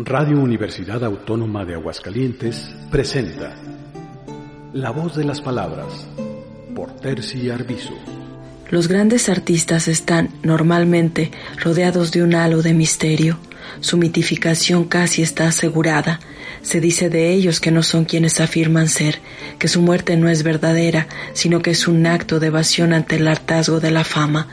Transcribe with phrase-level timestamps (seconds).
[0.00, 3.56] Radio Universidad Autónoma de Aguascalientes presenta
[4.72, 6.06] La voz de las palabras
[6.72, 7.94] por Terci Arbizu.
[8.70, 13.40] Los grandes artistas están normalmente rodeados de un halo de misterio.
[13.80, 16.20] Su mitificación casi está asegurada.
[16.62, 19.18] Se dice de ellos que no son quienes afirman ser,
[19.58, 23.26] que su muerte no es verdadera, sino que es un acto de evasión ante el
[23.26, 24.46] hartazgo de la fama.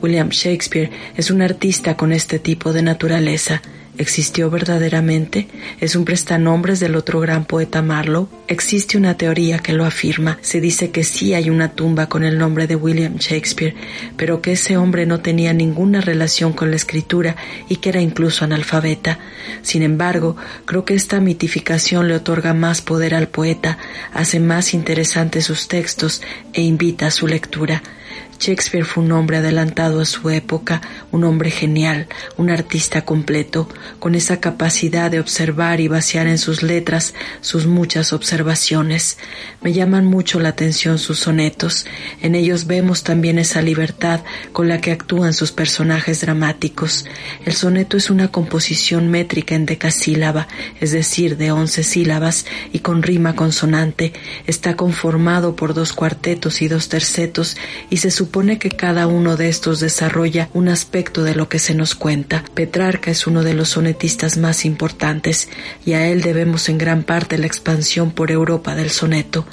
[0.00, 3.60] William Shakespeare es un artista con este tipo de naturaleza.
[3.96, 5.46] ¿Existió verdaderamente?
[5.80, 8.28] ¿Es un prestanombres del otro gran poeta Marlowe?
[8.48, 10.38] Existe una teoría que lo afirma.
[10.40, 13.76] Se dice que sí hay una tumba con el nombre de William Shakespeare,
[14.16, 17.36] pero que ese hombre no tenía ninguna relación con la escritura
[17.68, 19.20] y que era incluso analfabeta.
[19.62, 23.78] Sin embargo, creo que esta mitificación le otorga más poder al poeta,
[24.12, 26.20] hace más interesantes sus textos
[26.52, 27.82] e invita a su lectura.
[28.38, 34.14] Shakespeare fue un hombre adelantado a su época, un hombre genial, un artista completo, con
[34.14, 39.18] esa capacidad de observar y vaciar en sus letras sus muchas observaciones.
[39.62, 41.86] Me llaman mucho la atención sus sonetos.
[42.20, 44.20] En ellos vemos también esa libertad
[44.52, 47.06] con la que actúan sus personajes dramáticos.
[47.46, 50.48] El soneto es una composición métrica en decasílaba,
[50.80, 54.12] es decir, de once sílabas y con rima consonante.
[54.46, 57.56] Está conformado por dos cuartetos y dos tercetos
[57.88, 61.74] y se supone que cada uno de estos desarrolla un aspecto de lo que se
[61.74, 62.44] nos cuenta.
[62.52, 65.48] Petrarca es uno de los sonetistas más importantes
[65.86, 69.46] y a él debemos en gran parte la expansión por Europa del soneto.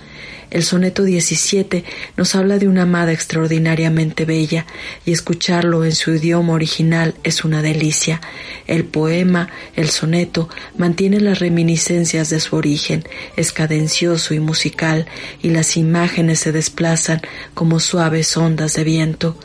[0.51, 1.85] El soneto 17
[2.17, 4.65] nos habla de una amada extraordinariamente bella
[5.05, 8.19] y escucharlo en su idioma original es una delicia.
[8.67, 13.05] El poema, el soneto, mantiene las reminiscencias de su origen,
[13.37, 15.07] es cadencioso y musical
[15.41, 17.21] y las imágenes se desplazan
[17.53, 19.37] como suaves ondas de viento.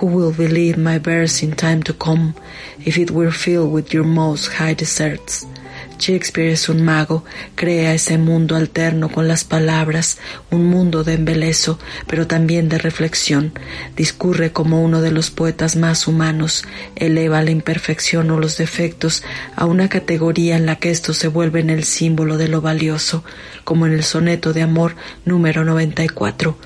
[0.00, 2.34] Who will believe my verse in time to come
[2.84, 5.46] if it were filled with your most high deserts?
[6.00, 7.24] Shakespeare es un mago,
[7.54, 10.18] crea ese mundo alterno con las palabras,
[10.50, 13.52] un mundo de embeleso, pero también de reflexión.
[13.96, 16.64] Discurre como uno de los poetas más humanos,
[16.96, 19.22] eleva la imperfección o los defectos
[19.54, 23.22] a una categoría en la que estos se vuelven el símbolo de lo valioso,
[23.64, 24.96] como en el soneto de amor
[25.26, 26.56] número 94.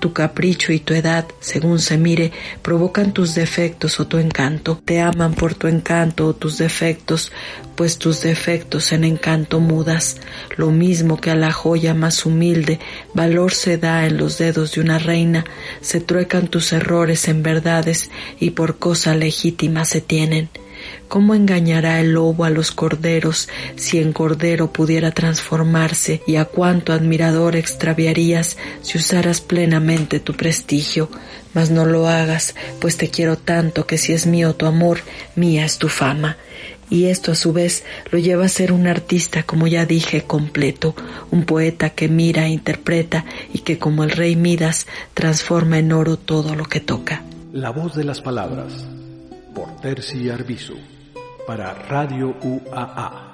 [0.00, 2.32] Tu capricho y tu edad, según se mire,
[2.62, 4.80] provocan tus defectos o tu encanto.
[4.84, 7.32] Te aman por tu encanto o tus defectos,
[7.74, 10.16] pues tus defectos en encanto mudas.
[10.56, 12.80] Lo mismo que a la joya más humilde
[13.14, 15.44] valor se da en los dedos de una reina,
[15.80, 20.50] se truecan tus errores en verdades y por cosa legítima se tienen.
[21.08, 26.22] ¿Cómo engañará el lobo a los corderos si en cordero pudiera transformarse?
[26.26, 31.08] ¿Y a cuánto admirador extraviarías si usaras plenamente tu prestigio?
[31.52, 35.00] Mas no lo hagas, pues te quiero tanto que si es mío tu amor,
[35.36, 36.36] mía es tu fama.
[36.90, 40.94] Y esto a su vez lo lleva a ser un artista, como ya dije, completo,
[41.30, 46.54] un poeta que mira interpreta y que como el rey Midas transforma en oro todo
[46.54, 47.22] lo que toca.
[47.52, 48.86] La voz de las palabras
[49.54, 50.76] por Terci Arbizu
[51.46, 53.33] para Radio UAA.